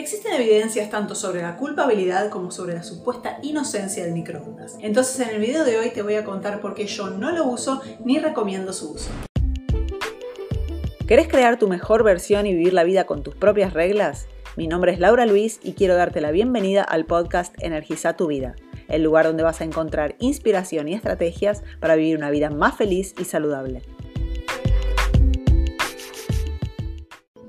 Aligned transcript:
Existen 0.00 0.32
evidencias 0.32 0.88
tanto 0.88 1.14
sobre 1.14 1.42
la 1.42 1.58
culpabilidad 1.58 2.30
como 2.30 2.50
sobre 2.50 2.72
la 2.72 2.82
supuesta 2.82 3.38
inocencia 3.42 4.02
del 4.02 4.14
microondas. 4.14 4.78
Entonces 4.80 5.20
en 5.20 5.34
el 5.34 5.42
video 5.42 5.62
de 5.62 5.76
hoy 5.78 5.90
te 5.90 6.00
voy 6.00 6.14
a 6.14 6.24
contar 6.24 6.62
por 6.62 6.72
qué 6.72 6.86
yo 6.86 7.10
no 7.10 7.32
lo 7.32 7.44
uso 7.44 7.82
ni 8.02 8.18
recomiendo 8.18 8.72
su 8.72 8.92
uso. 8.92 9.10
¿Querés 11.06 11.28
crear 11.28 11.58
tu 11.58 11.68
mejor 11.68 12.02
versión 12.02 12.46
y 12.46 12.54
vivir 12.54 12.72
la 12.72 12.84
vida 12.84 13.04
con 13.04 13.22
tus 13.22 13.34
propias 13.34 13.74
reglas? 13.74 14.26
Mi 14.56 14.68
nombre 14.68 14.90
es 14.90 15.00
Laura 15.00 15.26
Luis 15.26 15.60
y 15.62 15.74
quiero 15.74 15.96
darte 15.96 16.22
la 16.22 16.30
bienvenida 16.30 16.82
al 16.82 17.04
podcast 17.04 17.54
Energiza 17.62 18.16
tu 18.16 18.28
vida, 18.28 18.56
el 18.88 19.02
lugar 19.02 19.26
donde 19.26 19.42
vas 19.42 19.60
a 19.60 19.64
encontrar 19.64 20.16
inspiración 20.18 20.88
y 20.88 20.94
estrategias 20.94 21.62
para 21.78 21.96
vivir 21.96 22.16
una 22.16 22.30
vida 22.30 22.48
más 22.48 22.74
feliz 22.74 23.14
y 23.20 23.24
saludable. 23.26 23.82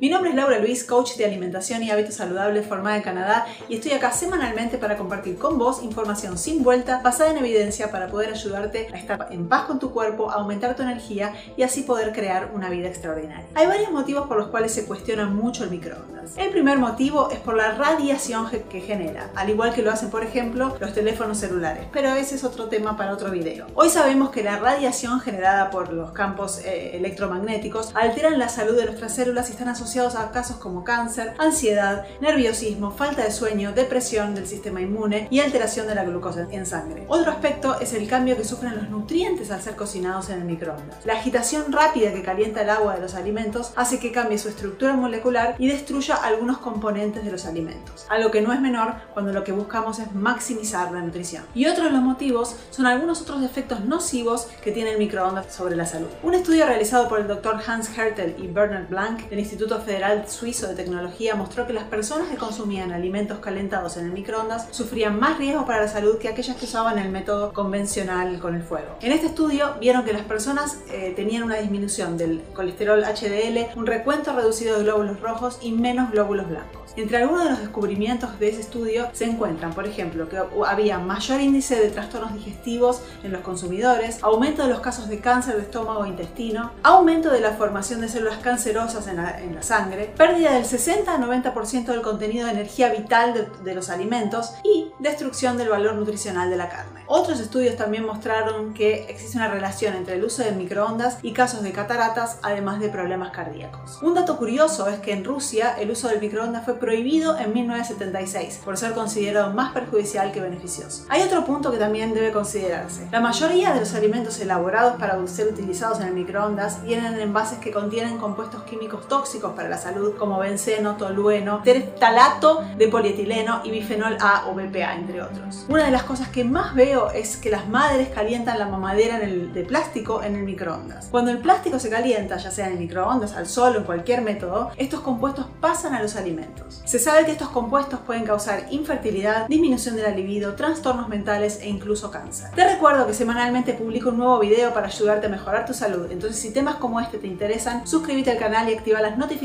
Mi 0.01 0.09
nombre 0.09 0.31
es 0.31 0.35
Laura 0.35 0.57
Luis, 0.57 0.83
coach 0.83 1.15
de 1.15 1.25
alimentación 1.25 1.83
y 1.83 1.91
hábitos 1.91 2.15
saludables 2.15 2.65
formada 2.65 2.97
en 2.97 3.03
Canadá 3.03 3.45
y 3.69 3.75
estoy 3.75 3.91
acá 3.91 4.11
semanalmente 4.11 4.79
para 4.79 4.97
compartir 4.97 5.37
con 5.37 5.59
vos 5.59 5.83
información 5.83 6.39
sin 6.39 6.63
vuelta, 6.63 7.01
basada 7.03 7.29
en 7.29 7.37
evidencia 7.37 7.91
para 7.91 8.07
poder 8.07 8.31
ayudarte 8.31 8.87
a 8.91 8.97
estar 8.97 9.27
en 9.29 9.47
paz 9.47 9.65
con 9.65 9.77
tu 9.77 9.91
cuerpo, 9.91 10.31
aumentar 10.31 10.75
tu 10.75 10.81
energía 10.81 11.35
y 11.55 11.61
así 11.61 11.83
poder 11.83 12.13
crear 12.13 12.49
una 12.55 12.71
vida 12.71 12.87
extraordinaria. 12.87 13.45
Hay 13.53 13.67
varios 13.67 13.91
motivos 13.91 14.25
por 14.27 14.37
los 14.37 14.47
cuales 14.47 14.73
se 14.73 14.87
cuestiona 14.87 15.27
mucho 15.27 15.65
el 15.65 15.69
microondas. 15.69 16.35
El 16.35 16.49
primer 16.49 16.79
motivo 16.79 17.29
es 17.29 17.37
por 17.37 17.55
la 17.55 17.73
radiación 17.73 18.49
que 18.71 18.81
genera, 18.81 19.29
al 19.35 19.51
igual 19.51 19.71
que 19.71 19.83
lo 19.83 19.91
hacen 19.91 20.09
por 20.09 20.23
ejemplo 20.23 20.75
los 20.79 20.93
teléfonos 20.93 21.37
celulares, 21.37 21.85
pero 21.93 22.09
ese 22.15 22.37
es 22.37 22.43
otro 22.43 22.69
tema 22.69 22.97
para 22.97 23.13
otro 23.13 23.29
video. 23.29 23.67
Hoy 23.75 23.89
sabemos 23.89 24.31
que 24.31 24.41
la 24.41 24.57
radiación 24.57 25.19
generada 25.19 25.69
por 25.69 25.93
los 25.93 26.11
campos 26.11 26.57
eh, 26.65 26.97
electromagnéticos 26.97 27.91
alteran 27.93 28.39
la 28.39 28.49
salud 28.49 28.75
de 28.75 28.85
nuestras 28.85 29.13
células 29.13 29.49
y 29.49 29.51
están 29.51 29.69
asociadas 29.69 29.90
a 29.99 30.31
casos 30.31 30.55
como 30.55 30.85
cáncer, 30.85 31.33
ansiedad, 31.37 32.05
nerviosismo, 32.21 32.91
falta 32.91 33.25
de 33.25 33.31
sueño, 33.31 33.73
depresión 33.73 34.33
del 34.33 34.47
sistema 34.47 34.79
inmune 34.79 35.27
y 35.29 35.41
alteración 35.41 35.85
de 35.85 35.95
la 35.95 36.05
glucosa 36.05 36.47
en 36.49 36.65
sangre. 36.65 37.03
Otro 37.09 37.29
aspecto 37.29 37.77
es 37.81 37.91
el 37.91 38.07
cambio 38.07 38.37
que 38.37 38.45
sufren 38.45 38.77
los 38.77 38.89
nutrientes 38.89 39.51
al 39.51 39.61
ser 39.61 39.75
cocinados 39.75 40.29
en 40.29 40.39
el 40.39 40.45
microondas. 40.45 41.05
La 41.05 41.15
agitación 41.15 41.73
rápida 41.73 42.13
que 42.13 42.23
calienta 42.23 42.61
el 42.61 42.69
agua 42.69 42.95
de 42.95 43.01
los 43.01 43.15
alimentos 43.15 43.73
hace 43.75 43.99
que 43.99 44.13
cambie 44.13 44.37
su 44.37 44.47
estructura 44.47 44.93
molecular 44.93 45.55
y 45.59 45.67
destruya 45.67 46.15
algunos 46.15 46.59
componentes 46.59 47.25
de 47.25 47.31
los 47.31 47.45
alimentos, 47.45 48.05
algo 48.09 48.31
que 48.31 48.41
no 48.41 48.53
es 48.53 48.61
menor 48.61 48.93
cuando 49.13 49.33
lo 49.33 49.43
que 49.43 49.51
buscamos 49.51 49.99
es 49.99 50.13
maximizar 50.13 50.89
la 50.93 51.01
nutrición. 51.01 51.43
Y 51.53 51.65
otro 51.65 51.83
de 51.83 51.89
los 51.89 52.01
motivos 52.01 52.55
son 52.69 52.85
algunos 52.85 53.21
otros 53.21 53.43
efectos 53.43 53.83
nocivos 53.83 54.47
que 54.63 54.71
tiene 54.71 54.91
el 54.91 54.99
microondas 54.99 55.53
sobre 55.53 55.75
la 55.75 55.85
salud. 55.85 56.07
Un 56.23 56.33
estudio 56.33 56.65
realizado 56.65 57.09
por 57.09 57.19
el 57.19 57.27
doctor 57.27 57.59
Hans 57.67 57.89
Hertel 57.97 58.37
y 58.39 58.47
Bernard 58.47 58.87
Blank 58.87 59.27
del 59.29 59.39
Instituto 59.39 59.80
Federal 59.81 60.27
Suizo 60.27 60.67
de 60.67 60.75
Tecnología 60.75 61.35
mostró 61.35 61.67
que 61.67 61.73
las 61.73 61.85
personas 61.85 62.29
que 62.29 62.37
consumían 62.37 62.91
alimentos 62.91 63.39
calentados 63.39 63.97
en 63.97 64.05
el 64.05 64.11
microondas 64.11 64.67
sufrían 64.71 65.19
más 65.19 65.37
riesgo 65.37 65.65
para 65.65 65.81
la 65.81 65.87
salud 65.87 66.17
que 66.17 66.29
aquellas 66.29 66.57
que 66.57 66.65
usaban 66.65 66.97
el 66.99 67.09
método 67.09 67.53
convencional 67.53 68.39
con 68.39 68.55
el 68.55 68.63
fuego. 68.63 68.97
En 69.01 69.11
este 69.11 69.27
estudio 69.27 69.75
vieron 69.79 70.03
que 70.03 70.13
las 70.13 70.23
personas 70.23 70.79
eh, 70.89 71.13
tenían 71.15 71.43
una 71.43 71.57
disminución 71.57 72.17
del 72.17 72.41
colesterol 72.53 73.03
HDL, 73.03 73.77
un 73.77 73.85
recuento 73.85 74.33
reducido 74.33 74.77
de 74.77 74.83
glóbulos 74.83 75.19
rojos 75.19 75.59
y 75.61 75.71
menos 75.71 76.11
glóbulos 76.11 76.47
blancos. 76.47 76.81
Entre 76.97 77.17
algunos 77.17 77.45
de 77.45 77.49
los 77.51 77.59
descubrimientos 77.59 78.37
de 78.37 78.49
ese 78.49 78.61
estudio 78.61 79.07
se 79.13 79.25
encuentran, 79.25 79.73
por 79.73 79.87
ejemplo, 79.87 80.27
que 80.27 80.37
había 80.67 80.99
mayor 80.99 81.39
índice 81.39 81.75
de 81.75 81.89
trastornos 81.89 82.33
digestivos 82.33 83.01
en 83.23 83.31
los 83.31 83.41
consumidores, 83.41 84.21
aumento 84.21 84.63
de 84.63 84.69
los 84.69 84.81
casos 84.81 85.07
de 85.07 85.19
cáncer 85.19 85.55
de 85.55 85.61
estómago 85.61 86.03
e 86.03 86.09
intestino, 86.09 86.71
aumento 86.83 87.31
de 87.31 87.39
la 87.39 87.51
formación 87.51 88.01
de 88.01 88.09
células 88.09 88.39
cancerosas 88.39 89.07
en 89.07 89.17
la, 89.17 89.39
en 89.39 89.55
la 89.55 89.63
sangre, 89.71 90.13
pérdida 90.17 90.51
del 90.51 90.65
60 90.65 91.15
a 91.15 91.17
90% 91.17 91.85
del 91.85 92.01
contenido 92.01 92.45
de 92.45 92.51
energía 92.51 92.89
vital 92.89 93.33
de, 93.33 93.47
de 93.63 93.73
los 93.73 93.89
alimentos 93.89 94.51
y 94.65 94.91
destrucción 94.99 95.57
del 95.57 95.69
valor 95.69 95.95
nutricional 95.95 96.49
de 96.49 96.57
la 96.57 96.67
carne. 96.67 97.05
Otros 97.07 97.39
estudios 97.39 97.77
también 97.77 98.05
mostraron 98.05 98.73
que 98.73 99.05
existe 99.09 99.37
una 99.37 99.47
relación 99.47 99.95
entre 99.95 100.15
el 100.15 100.25
uso 100.25 100.43
de 100.43 100.51
microondas 100.51 101.19
y 101.21 101.31
casos 101.31 101.63
de 101.63 101.71
cataratas, 101.71 102.39
además 102.41 102.81
de 102.81 102.89
problemas 102.89 103.31
cardíacos. 103.31 104.01
Un 104.01 104.13
dato 104.13 104.37
curioso 104.37 104.89
es 104.89 104.99
que 104.99 105.13
en 105.13 105.23
Rusia 105.23 105.75
el 105.79 105.91
uso 105.91 106.09
del 106.09 106.19
microondas 106.19 106.65
fue 106.65 106.73
prohibido 106.73 107.37
en 107.37 107.53
1976 107.53 108.61
por 108.65 108.77
ser 108.77 108.91
considerado 108.91 109.53
más 109.53 109.71
perjudicial 109.71 110.33
que 110.33 110.41
beneficioso. 110.41 111.05
Hay 111.07 111.21
otro 111.21 111.45
punto 111.45 111.71
que 111.71 111.77
también 111.77 112.13
debe 112.13 112.33
considerarse. 112.33 113.07
La 113.09 113.21
mayoría 113.21 113.73
de 113.73 113.79
los 113.79 113.93
alimentos 113.93 114.37
elaborados 114.41 114.97
para 114.99 115.25
ser 115.27 115.47
utilizados 115.47 116.01
en 116.01 116.07
el 116.07 116.13
microondas 116.13 116.83
vienen 116.83 117.13
en 117.13 117.21
envases 117.21 117.59
que 117.59 117.71
contienen 117.71 118.17
compuestos 118.17 118.63
químicos 118.63 119.07
tóxicos 119.07 119.50
para 119.55 119.69
la 119.69 119.77
salud 119.77 120.15
como 120.17 120.39
benceno, 120.39 120.97
tolueno, 120.97 121.61
terftalato 121.63 122.63
de 122.77 122.87
polietileno 122.87 123.61
y 123.63 123.71
bifenol 123.71 124.17
A 124.19 124.47
o 124.49 124.53
BPA, 124.53 124.95
entre 124.95 125.21
otros. 125.21 125.65
Una 125.69 125.85
de 125.85 125.91
las 125.91 126.03
cosas 126.03 126.29
que 126.29 126.43
más 126.43 126.75
veo 126.75 127.11
es 127.11 127.37
que 127.37 127.49
las 127.49 127.67
madres 127.67 128.09
calientan 128.09 128.59
la 128.59 128.67
mamadera 128.67 129.19
de 129.19 129.65
plástico 129.67 130.23
en 130.23 130.35
el 130.35 130.43
microondas. 130.43 131.07
Cuando 131.11 131.31
el 131.31 131.39
plástico 131.39 131.79
se 131.79 131.89
calienta, 131.89 132.37
ya 132.37 132.51
sea 132.51 132.67
en 132.67 132.73
el 132.73 132.79
microondas, 132.79 133.33
al 133.33 133.47
sol 133.47 133.75
o 133.75 133.79
en 133.79 133.83
cualquier 133.85 134.21
método, 134.21 134.71
estos 134.77 135.01
compuestos 135.01 135.45
pasan 135.59 135.93
a 135.93 136.01
los 136.01 136.15
alimentos. 136.15 136.81
Se 136.85 136.99
sabe 136.99 137.25
que 137.25 137.31
estos 137.31 137.49
compuestos 137.49 137.99
pueden 137.99 138.25
causar 138.25 138.65
infertilidad, 138.71 139.47
disminución 139.47 139.95
de 139.95 140.03
la 140.03 140.11
libido, 140.11 140.55
trastornos 140.55 141.09
mentales 141.09 141.59
e 141.61 141.69
incluso 141.69 142.11
cáncer. 142.11 142.51
Te 142.51 142.67
recuerdo 142.67 143.07
que 143.07 143.13
semanalmente 143.13 143.73
publico 143.73 144.09
un 144.09 144.17
nuevo 144.17 144.39
video 144.39 144.73
para 144.73 144.87
ayudarte 144.87 145.27
a 145.27 145.29
mejorar 145.29 145.65
tu 145.65 145.73
salud, 145.73 146.11
entonces 146.11 146.39
si 146.39 146.51
temas 146.51 146.75
como 146.75 146.99
este 146.99 147.17
te 147.17 147.27
interesan, 147.27 147.87
suscríbete 147.87 148.31
al 148.31 148.37
canal 148.37 148.69
y 148.69 148.73
activa 148.73 149.01
las 149.01 149.17
notificaciones, 149.17 149.40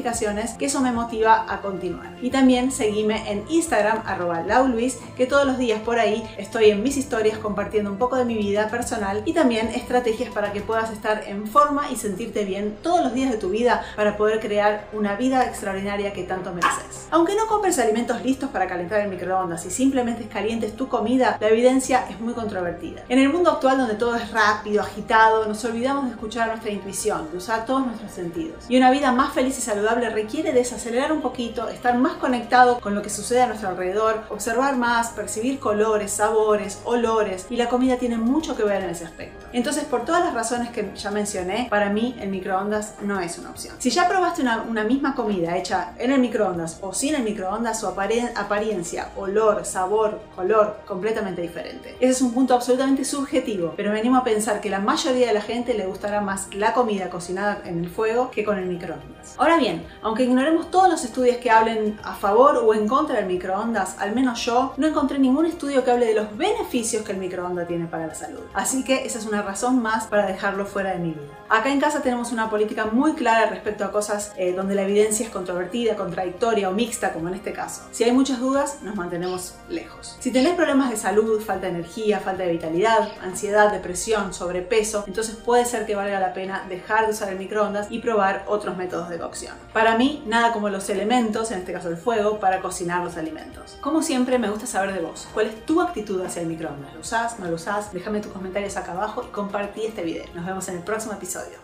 que 0.58 0.66
eso 0.66 0.80
me 0.80 0.92
motiva 0.92 1.46
a 1.48 1.60
continuar. 1.60 2.10
Y 2.20 2.30
también 2.30 2.70
seguime 2.70 3.30
en 3.30 3.44
Instagram, 3.48 4.02
arroba 4.04 4.42
lauluis, 4.42 4.98
que 5.16 5.26
todos 5.26 5.46
los 5.46 5.56
días 5.56 5.80
por 5.80 5.98
ahí 5.98 6.22
estoy 6.36 6.70
en 6.70 6.82
mis 6.82 6.96
historias 6.96 7.38
compartiendo 7.38 7.90
un 7.90 7.96
poco 7.96 8.16
de 8.16 8.24
mi 8.24 8.36
vida 8.36 8.68
personal 8.68 9.22
y 9.24 9.32
también 9.32 9.68
estrategias 9.68 10.32
para 10.32 10.52
que 10.52 10.60
puedas 10.60 10.90
estar 10.90 11.24
en 11.26 11.46
forma 11.46 11.90
y 11.90 11.96
sentirte 11.96 12.44
bien 12.44 12.76
todos 12.82 13.02
los 13.02 13.14
días 13.14 13.30
de 13.30 13.38
tu 13.38 13.48
vida 13.48 13.84
para 13.96 14.16
poder 14.16 14.40
crear 14.40 14.88
una 14.92 15.16
vida 15.16 15.44
extraordinaria 15.44 16.12
que 16.12 16.24
tanto 16.24 16.52
mereces. 16.52 17.08
Aunque 17.10 17.34
no 17.34 17.46
compres 17.46 17.78
alimentos 17.78 18.22
listos 18.22 18.50
para 18.50 18.66
calentar 18.66 19.00
en 19.00 19.10
microondas 19.10 19.64
y 19.64 19.70
simplemente 19.70 20.28
calientes 20.28 20.76
tu 20.76 20.88
comida, 20.88 21.38
la 21.40 21.48
evidencia 21.48 22.04
es 22.10 22.20
muy 22.20 22.34
controvertida. 22.34 23.02
En 23.08 23.18
el 23.18 23.30
mundo 23.30 23.50
actual 23.50 23.78
donde 23.78 23.94
todo 23.94 24.14
es 24.16 24.30
rápido, 24.30 24.82
agitado, 24.82 25.46
nos 25.46 25.64
olvidamos 25.64 26.04
de 26.04 26.10
escuchar 26.10 26.48
nuestra 26.48 26.70
intuición, 26.70 27.30
de 27.30 27.38
usar 27.38 27.64
todos 27.64 27.86
nuestros 27.86 28.12
sentidos. 28.12 28.64
Y 28.68 28.76
una 28.76 28.90
vida 28.90 29.10
más 29.12 29.32
feliz 29.32 29.56
y 29.58 29.62
saludable 29.62 29.85
requiere 29.94 30.52
desacelerar 30.52 31.12
un 31.12 31.20
poquito, 31.20 31.68
estar 31.68 31.96
más 31.96 32.14
conectado 32.14 32.80
con 32.80 32.94
lo 32.94 33.02
que 33.02 33.10
sucede 33.10 33.42
a 33.42 33.46
nuestro 33.46 33.68
alrededor, 33.68 34.24
observar 34.28 34.76
más, 34.76 35.10
percibir 35.10 35.58
colores, 35.58 36.12
sabores, 36.12 36.80
olores 36.84 37.46
y 37.50 37.56
la 37.56 37.68
comida 37.68 37.96
tiene 37.96 38.16
mucho 38.16 38.56
que 38.56 38.64
ver 38.64 38.82
en 38.82 38.90
ese 38.90 39.04
aspecto. 39.04 39.46
Entonces, 39.52 39.84
por 39.84 40.04
todas 40.04 40.24
las 40.24 40.34
razones 40.34 40.70
que 40.70 40.90
ya 40.94 41.10
mencioné, 41.10 41.68
para 41.70 41.90
mí 41.90 42.16
el 42.20 42.28
microondas 42.28 42.94
no 43.02 43.20
es 43.20 43.38
una 43.38 43.50
opción. 43.50 43.76
Si 43.78 43.90
ya 43.90 44.08
probaste 44.08 44.42
una, 44.42 44.84
misma 44.86 45.14
comida 45.14 45.56
hecha 45.56 45.94
en 45.98 46.12
el 46.12 46.20
microondas 46.20 46.78
o 46.80 46.92
sin 46.92 47.14
el 47.14 47.22
microondas 47.22 47.80
su 47.80 47.86
apariencia, 47.86 49.08
olor, 49.16 49.64
sabor, 49.64 50.20
color 50.34 50.80
completamente 50.86 51.42
diferente. 51.42 51.96
Ese 51.98 52.12
es 52.12 52.22
un 52.22 52.32
punto 52.32 52.54
absolutamente 52.54 53.04
subjetivo, 53.04 53.74
pero 53.76 53.90
me 53.90 53.98
animo 53.98 54.16
a 54.16 54.24
pensar 54.24 54.60
que 54.60 54.70
la 54.70 54.78
mayoría 54.78 55.28
de 55.28 55.34
la 55.34 55.40
gente 55.40 55.74
le 55.74 55.86
gustará 55.86 56.20
más 56.20 56.54
la 56.54 56.72
comida 56.72 57.10
cocinada 57.10 57.62
en 57.64 57.84
el 57.84 57.90
fuego 57.90 58.30
que 58.30 58.44
con 58.44 58.58
el 58.58 58.66
microondas. 58.66 59.34
Ahora 59.38 59.56
aunque 60.02 60.24
ignoremos 60.24 60.70
todos 60.70 60.88
los 60.88 61.04
estudios 61.04 61.36
que 61.38 61.50
hablen 61.50 61.98
a 62.02 62.14
favor 62.14 62.56
o 62.56 62.74
en 62.74 62.88
contra 62.88 63.16
del 63.16 63.26
microondas, 63.26 63.96
al 63.98 64.14
menos 64.14 64.44
yo 64.44 64.74
no 64.76 64.86
encontré 64.86 65.18
ningún 65.18 65.46
estudio 65.46 65.84
que 65.84 65.90
hable 65.90 66.06
de 66.06 66.14
los 66.14 66.36
beneficios 66.36 67.04
que 67.04 67.12
el 67.12 67.18
microondas 67.18 67.68
tiene 67.68 67.86
para 67.86 68.06
la 68.06 68.14
salud. 68.14 68.40
Así 68.54 68.84
que 68.84 69.04
esa 69.04 69.18
es 69.18 69.26
una 69.26 69.42
razón 69.42 69.80
más 69.82 70.06
para 70.06 70.26
dejarlo 70.26 70.66
fuera 70.66 70.90
de 70.92 70.98
mi 70.98 71.10
vida. 71.10 71.26
Acá 71.48 71.70
en 71.70 71.80
casa 71.80 72.02
tenemos 72.02 72.32
una 72.32 72.50
política 72.50 72.86
muy 72.86 73.14
clara 73.14 73.46
respecto 73.46 73.84
a 73.84 73.92
cosas 73.92 74.32
eh, 74.36 74.52
donde 74.52 74.74
la 74.74 74.82
evidencia 74.82 75.24
es 75.24 75.30
controvertida, 75.30 75.96
contradictoria 75.96 76.68
o 76.68 76.72
mixta 76.72 77.12
como 77.12 77.28
en 77.28 77.34
este 77.34 77.52
caso. 77.52 77.82
Si 77.92 78.04
hay 78.04 78.12
muchas 78.12 78.40
dudas, 78.40 78.78
nos 78.82 78.96
mantenemos 78.96 79.54
lejos. 79.68 80.16
Si 80.20 80.32
tenés 80.32 80.54
problemas 80.54 80.90
de 80.90 80.96
salud, 80.96 81.40
falta 81.40 81.66
de 81.66 81.72
energía, 81.72 82.20
falta 82.20 82.42
de 82.42 82.52
vitalidad, 82.52 83.08
ansiedad, 83.22 83.72
depresión, 83.72 84.34
sobrepeso, 84.34 85.04
entonces 85.06 85.36
puede 85.36 85.64
ser 85.64 85.86
que 85.86 85.94
valga 85.94 86.18
la 86.18 86.32
pena 86.32 86.64
dejar 86.68 87.06
de 87.06 87.12
usar 87.12 87.28
el 87.30 87.38
microondas 87.38 87.88
y 87.90 88.00
probar 88.00 88.44
otros 88.48 88.76
métodos 88.76 89.08
de 89.08 89.18
cocción. 89.18 89.54
Para 89.72 89.98
mí, 89.98 90.22
nada 90.26 90.52
como 90.52 90.68
los 90.68 90.88
elementos, 90.88 91.50
en 91.50 91.58
este 91.58 91.72
caso 91.72 91.88
el 91.88 91.96
fuego, 91.96 92.40
para 92.40 92.62
cocinar 92.62 93.04
los 93.04 93.16
alimentos. 93.16 93.76
Como 93.80 94.02
siempre, 94.02 94.38
me 94.38 94.48
gusta 94.48 94.66
saber 94.66 94.94
de 94.94 95.00
vos. 95.00 95.28
¿Cuál 95.34 95.46
es 95.46 95.66
tu 95.66 95.80
actitud 95.80 96.22
hacia 96.22 96.42
el 96.42 96.48
microondas? 96.48 96.94
¿Lo 96.94 97.00
usás? 97.00 97.38
¿No 97.38 97.46
lo 97.46 97.56
usás? 97.56 97.92
Déjame 97.92 98.20
tus 98.20 98.32
comentarios 98.32 98.76
acá 98.76 98.92
abajo 98.92 99.22
y 99.22 99.30
compartí 99.32 99.84
este 99.84 100.02
video. 100.02 100.24
Nos 100.34 100.46
vemos 100.46 100.68
en 100.68 100.76
el 100.76 100.82
próximo 100.82 101.12
episodio. 101.12 101.58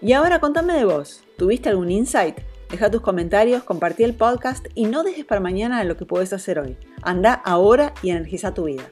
Y 0.00 0.12
ahora 0.12 0.40
contame 0.40 0.74
de 0.74 0.84
vos. 0.84 1.22
¿Tuviste 1.36 1.68
algún 1.68 1.90
insight? 1.90 2.38
Deja 2.70 2.90
tus 2.90 3.00
comentarios, 3.00 3.64
compartí 3.64 4.04
el 4.04 4.14
podcast 4.14 4.66
y 4.74 4.86
no 4.86 5.02
dejes 5.02 5.24
para 5.24 5.40
mañana 5.40 5.82
lo 5.82 5.96
que 5.96 6.06
puedes 6.06 6.32
hacer 6.32 6.60
hoy. 6.60 6.78
Anda 7.02 7.34
ahora 7.34 7.92
y 8.00 8.10
energiza 8.10 8.54
tu 8.54 8.64
vida. 8.64 8.84